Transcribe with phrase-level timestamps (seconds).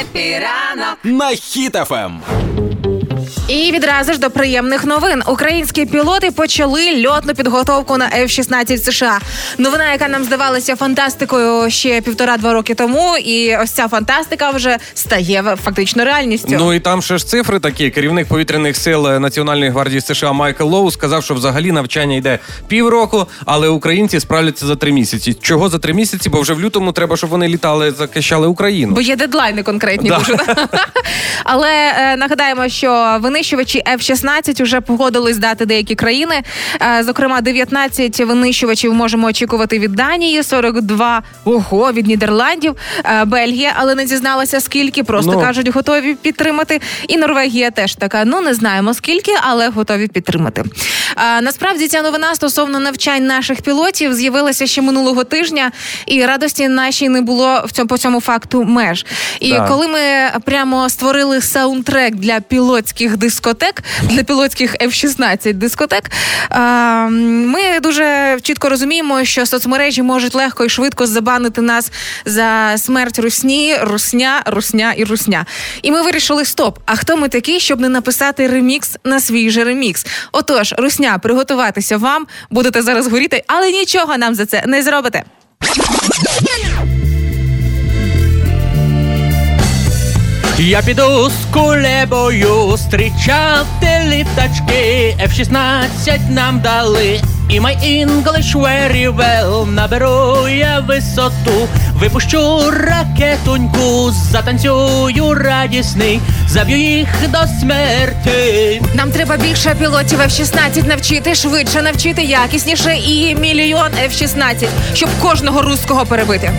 [0.00, 1.36] Happy ранок на Ем.
[1.36, 2.20] Хіт FM.
[3.50, 5.22] І відразу ж до приємних новин.
[5.26, 9.18] Українські пілоти почали льотну підготовку на F-16 США.
[9.58, 15.56] Новина, яка нам здавалася фантастикою ще півтора-два роки тому, і ось ця фантастика вже стає
[15.64, 16.56] фактично реальністю.
[16.58, 17.90] Ну і там ще ж цифри такі.
[17.90, 22.38] Керівник повітряних сил Національної гвардії США Майкл Лоу сказав, що взагалі навчання йде
[22.68, 25.34] півроку, але українці справляться за три місяці.
[25.34, 26.28] Чого за три місяці?
[26.28, 28.94] Бо вже в лютому треба, щоб вони літали, захищали Україну.
[28.94, 30.18] Бо є дедлайни конкретні Да.
[30.18, 30.36] дуже.
[31.44, 36.42] Але е, нагадаємо, що винищувачі F-16 вже погодились дати деякі країни.
[36.98, 43.94] Е, зокрема, 19 винищувачів можемо очікувати від Данії, 42 ого, від Нідерландів, е, Бельгія, але
[43.94, 45.04] не зізналася скільки.
[45.04, 45.40] Просто Ну.
[45.40, 46.80] кажуть, готові підтримати.
[47.08, 48.24] І Норвегія теж така.
[48.24, 50.64] Ну не знаємо скільки, але готові підтримати.
[51.20, 55.72] Е, насправді ця новина стосовно навчань наших пілотів з'явилася ще минулого тижня,
[56.06, 59.06] і радості нашій не було в цьому по цьому факту меж.
[59.40, 59.68] І Так.
[59.68, 60.00] коли ми
[60.44, 66.10] прямо створили саундтрек для пілотських дискотек, для пілотських F-16 дискотек,
[66.50, 66.58] е,
[67.10, 71.92] ми дуже чітко розуміємо, що соцмережі можуть легко і швидко забанити нас
[72.24, 75.46] за смерть русні, русня, русня і русня.
[75.82, 76.78] І ми вирішили: стоп.
[76.86, 80.06] А хто ми такі, щоб не написати ремікс на свій же ремікс?
[80.32, 85.24] Отож, русня, приготуватися вам, будете зараз горіти, але нічого нам за це не зробите.
[90.58, 95.16] Я піду з кулебою зустрічати літачки.
[95.22, 97.20] F-16 нам дали.
[97.52, 107.38] І my English very well Наберу я висоту, випущу ракетуньку, затанцюю радісний, заб'ю їх до
[107.60, 108.82] смерті.
[108.94, 116.06] Нам треба більше пілотів F-16 навчити, швидше навчити, якісніше і мільйон F-16, щоб кожного руського
[116.06, 116.52] перебити.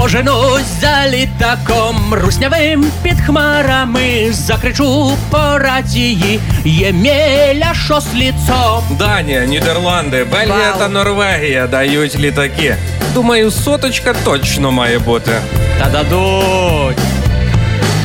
[0.00, 8.84] Поженусь за літаком руснявим під хмарами, закричу по рації, Ємеля що з ліцом.
[8.98, 10.78] Данія, Нідерланди, Бельгія Вау.
[10.78, 12.76] та Норвегія дають літаки.
[13.14, 15.32] Думаю, соточка точно має бути.
[15.78, 16.96] Та дадуть.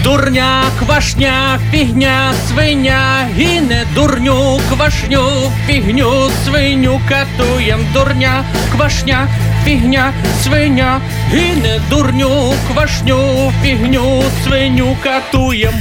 [0.03, 9.27] Дурня, квашня, фігня, свиня, гине дурню, квашню, фігню, свиню катуєм, дурня, квашня,
[9.65, 15.73] фігня, свиня, гине дурню, квашню, фігню, свиню катуєм.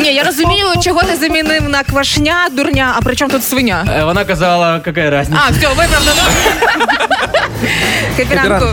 [0.00, 3.86] Ні, я розумію, чого ти замінив на квашня, дурня, а при чому тут свиня?
[3.98, 5.42] Е, Вона казала, яка різниця.
[5.48, 6.22] А, все, виправдано.
[8.16, 8.66] Капіранку,